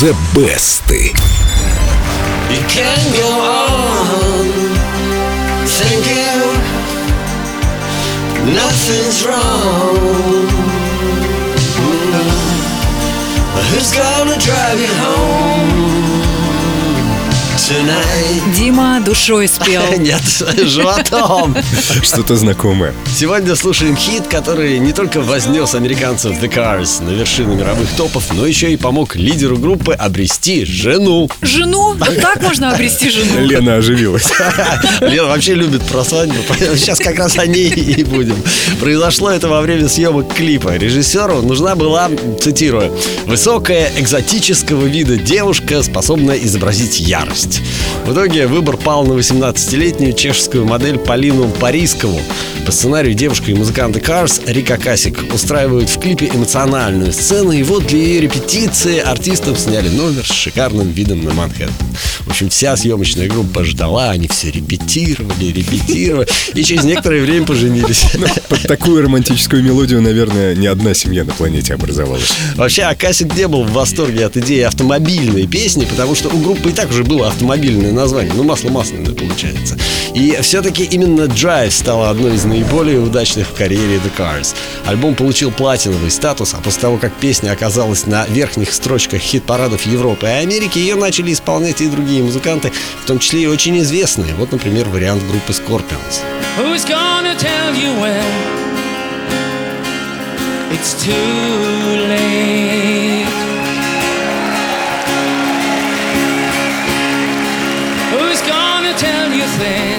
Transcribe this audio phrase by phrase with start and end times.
[0.00, 0.88] The Best.
[0.90, 1.12] You
[2.68, 4.46] can go on
[5.66, 6.38] thinking
[8.54, 10.46] nothing's wrong.
[13.70, 15.37] Who's gonna drive you home?
[18.56, 19.82] Дима душой спел.
[19.98, 20.22] Нет,
[20.64, 21.54] животом.
[22.02, 22.94] Что-то знакомое.
[23.14, 28.46] Сегодня слушаем хит, который не только вознес американцев The Cars на вершину мировых топов, но
[28.46, 31.28] еще и помог лидеру группы обрести жену.
[31.42, 31.92] Жену?
[31.92, 33.44] Вот так можно обрести жену.
[33.44, 34.32] Лена оживилась.
[35.00, 36.36] Лена вообще любит про свадьбу,
[36.74, 38.36] сейчас как раз о ней и будем.
[38.80, 40.74] Произошло это во время съемок клипа.
[40.76, 47.57] Режиссеру нужна была, цитирую, «высокая, экзотического вида девушка, способная изобразить ярость».
[48.06, 52.20] В итоге выбор пал на 18-летнюю чешскую модель Полину Парискову.
[52.64, 57.86] По сценарию девушка и музыканты Cars Рика Касик устраивают в клипе эмоциональную сцену, и вот
[57.86, 61.72] для ее репетиции артистам сняли номер с шикарным видом на Манхэттен.
[62.20, 68.04] В общем, вся съемочная группа ждала, они все репетировали, репетировали, и через некоторое время поженились.
[68.48, 72.30] Под такую романтическую мелодию, наверное, ни одна семья на планете образовалась.
[72.54, 76.72] Вообще, Акасик не был в восторге от идеи автомобильной песни, потому что у группы и
[76.72, 78.32] так уже было автомобильное название.
[78.34, 79.78] Ну, масло масляное получается.
[80.14, 84.54] И все-таки именно Drive стала одной из наиболее удачных в карьере The Cars.
[84.84, 90.26] Альбом получил платиновый статус, а после того, как песня оказалась на верхних строчках хит-парадов Европы
[90.26, 92.70] и Америки, ее начали исполнять и другие музыканты,
[93.02, 94.34] в том числе и очень известные.
[94.34, 96.20] Вот, например, вариант группы Scorpions.
[96.58, 98.24] Who's gonna tell you when
[100.70, 101.87] it's too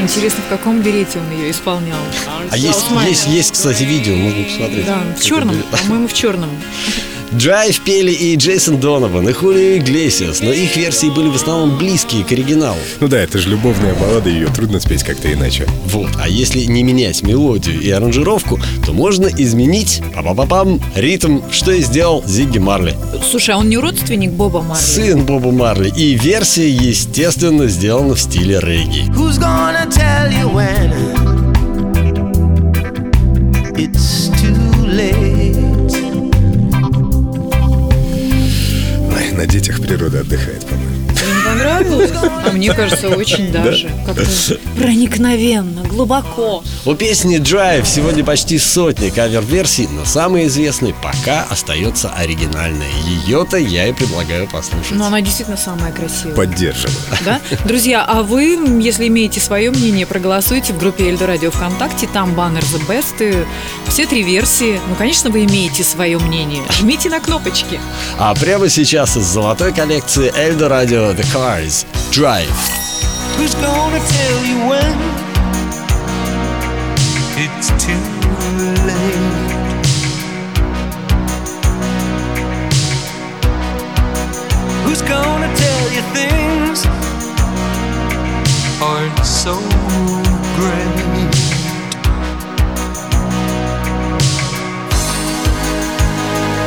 [0.00, 1.98] Интересно, в каком берете он ее исполнял?
[2.50, 4.86] А есть, есть, есть, кстати, видео, можно посмотреть.
[4.86, 6.50] Да, в черном, по-моему, в черном.
[7.38, 12.24] Драйв пели и Джейсон Донован, и Хулио Иглесиас, но их версии были в основном близкие
[12.24, 12.78] к оригиналу.
[13.00, 15.66] Ну да, это же любовная баллада, ее трудно спеть как-то иначе.
[15.86, 21.82] Вот, а если не менять мелодию и аранжировку, то можно изменить па-па-па-пам, ритм, что и
[21.82, 22.94] сделал Зигги Марли.
[23.30, 24.80] Слушай, а он не родственник Боба Марли?
[24.80, 29.10] Сын Боба Марли, и версия, естественно, сделана в стиле регги.
[29.10, 30.94] Who's gonna tell you when
[33.76, 34.15] it's
[40.36, 40.95] отдыхает, по-моему.
[42.44, 43.90] А мне кажется, очень даже.
[44.04, 44.24] Как-то
[44.76, 46.62] проникновенно, глубоко.
[46.84, 52.88] У песни Drive сегодня почти сотни кавер-версий, но самый известный пока остается оригинальная.
[53.26, 54.92] Ее-то я и предлагаю послушать.
[54.92, 56.34] Но она действительно самая красивая.
[56.34, 56.96] Поддерживаю.
[57.24, 57.40] Да?
[57.64, 62.62] Друзья, а вы, если имеете свое мнение, проголосуйте в группе Эльдо Радио ВКонтакте, там баннер
[62.62, 64.80] The Best, и все три версии.
[64.88, 66.62] Ну, конечно, вы имеете свое мнение.
[66.70, 67.80] Жмите на кнопочки.
[68.18, 71.85] А прямо сейчас из золотой коллекции Эльдо Радио The Cars
[72.16, 72.48] Drive.
[73.36, 74.96] Who's gonna tell you when
[77.36, 78.04] it's too
[78.86, 79.52] late?
[84.86, 86.86] Who's gonna tell you things
[88.80, 89.58] aren't so
[90.56, 90.96] great?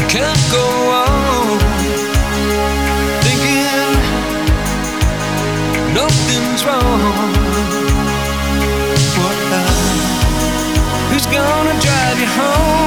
[0.00, 1.33] You can't go on
[6.66, 7.00] wrong.
[9.20, 9.36] What
[11.10, 12.83] Who's gonna drive you home